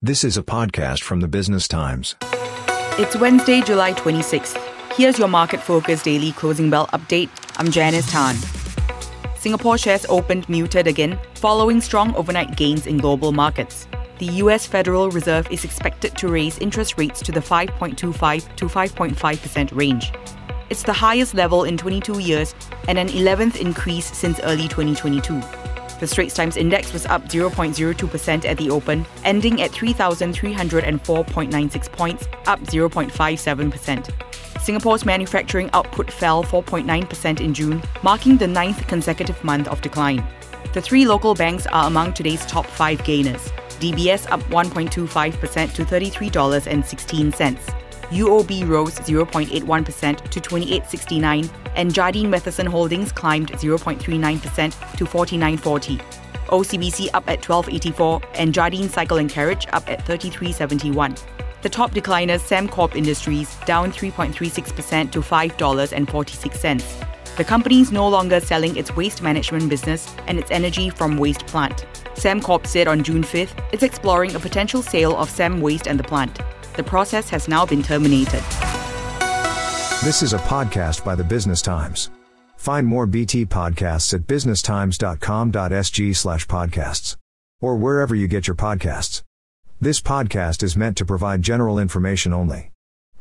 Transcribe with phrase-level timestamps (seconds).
[0.00, 2.14] This is a podcast from the Business Times.
[3.00, 4.56] It's Wednesday, July 26th.
[4.94, 7.28] Here's your market focus daily closing bell update.
[7.56, 8.36] I'm Janice Tan.
[9.36, 13.88] Singapore shares opened muted again, following strong overnight gains in global markets.
[14.18, 19.76] The US Federal Reserve is expected to raise interest rates to the 5.25 to 5.5%
[19.76, 20.12] range.
[20.70, 22.54] It's the highest level in 22 years
[22.86, 25.42] and an 11th increase since early 2022.
[25.98, 32.60] The Straits Times Index was up 0.02% at the open, ending at 3,304.96 points, up
[32.60, 34.60] 0.57%.
[34.60, 40.24] Singapore's manufacturing output fell 4.9% in June, marking the ninth consecutive month of decline.
[40.72, 43.50] The three local banks are among today's top five gainers.
[43.80, 47.87] DBS up 1.25% to $33.16.
[48.10, 56.00] UOB rose 0.81% to 28.69 and Jardine Matheson Holdings climbed 0.39% to 49.40.
[56.46, 61.22] OCBC up at 12.84 and Jardine Cycle and Carriage up at 33.71.
[61.60, 67.36] The top decliners Sembcorp Industries down 3.36% to $5.46.
[67.36, 71.46] The company is no longer selling its waste management business and its energy from waste
[71.46, 71.84] plant.
[72.14, 76.40] Sembcorp said on June 5th it's exploring a potential sale of SembWaste and the plant.
[76.78, 78.44] The process has now been terminated.
[80.04, 82.08] This is a podcast by the Business Times.
[82.56, 87.16] Find more BT podcasts at businesstimes.com.sg slash podcasts
[87.60, 89.24] or wherever you get your podcasts.
[89.80, 92.70] This podcast is meant to provide general information only.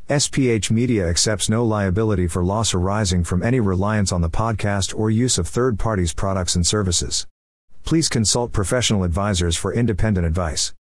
[0.08, 5.10] SPH Media accepts no liability for loss arising from any reliance on the podcast or
[5.10, 7.26] use of third parties' products and services.
[7.84, 10.74] Please consult professional advisors for independent advice.